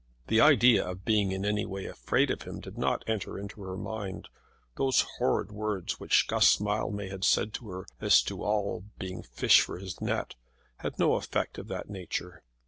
The 0.29 0.41
idea 0.41 0.83
of 0.83 1.05
being 1.05 1.31
in 1.31 1.45
any 1.45 1.63
way 1.63 1.85
afraid 1.85 2.31
of 2.31 2.41
him 2.41 2.59
did 2.59 2.75
not 2.75 3.03
enter 3.05 3.37
into 3.37 3.61
her 3.61 3.77
mind. 3.77 4.29
Those 4.75 5.05
horrid 5.19 5.51
words 5.51 5.99
which 5.99 6.25
Guss 6.27 6.59
Mildmay 6.59 7.09
had 7.09 7.23
said 7.23 7.53
to 7.59 7.69
her, 7.69 7.85
as 7.99 8.23
to 8.23 8.41
all 8.43 8.83
being 8.97 9.21
fish 9.21 9.61
for 9.61 9.77
his 9.77 10.01
net, 10.01 10.33
had 10.77 10.97
no 10.97 11.13
effect 11.17 11.59
of 11.59 11.67
that 11.67 11.87
nature. 11.87 12.41